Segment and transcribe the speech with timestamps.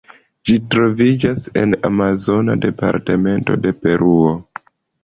[0.51, 4.39] Ĝi troviĝas en amazona departemento de Peruo.